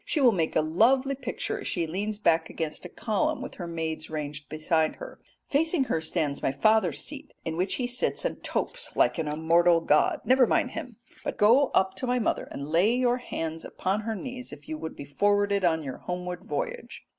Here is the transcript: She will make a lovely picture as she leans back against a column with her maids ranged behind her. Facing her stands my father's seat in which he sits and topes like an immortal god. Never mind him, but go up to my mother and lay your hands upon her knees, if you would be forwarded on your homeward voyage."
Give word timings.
She 0.03 0.19
will 0.19 0.31
make 0.31 0.55
a 0.55 0.61
lovely 0.61 1.13
picture 1.13 1.59
as 1.61 1.67
she 1.67 1.85
leans 1.85 2.17
back 2.17 2.49
against 2.49 2.85
a 2.85 2.89
column 2.89 3.39
with 3.39 3.53
her 3.61 3.67
maids 3.67 4.09
ranged 4.09 4.49
behind 4.49 4.95
her. 4.95 5.19
Facing 5.47 5.83
her 5.83 6.01
stands 6.01 6.41
my 6.41 6.51
father's 6.51 6.97
seat 7.01 7.35
in 7.45 7.55
which 7.55 7.75
he 7.75 7.85
sits 7.85 8.25
and 8.25 8.43
topes 8.43 8.95
like 8.95 9.19
an 9.19 9.27
immortal 9.27 9.79
god. 9.79 10.21
Never 10.25 10.47
mind 10.47 10.71
him, 10.71 10.97
but 11.23 11.37
go 11.37 11.67
up 11.75 11.93
to 11.97 12.07
my 12.07 12.17
mother 12.17 12.47
and 12.49 12.69
lay 12.71 12.95
your 12.95 13.17
hands 13.17 13.63
upon 13.63 14.01
her 14.01 14.15
knees, 14.15 14.51
if 14.51 14.67
you 14.67 14.75
would 14.75 14.95
be 14.95 15.05
forwarded 15.05 15.63
on 15.63 15.83
your 15.83 15.97
homeward 15.99 16.45
voyage." 16.45 17.03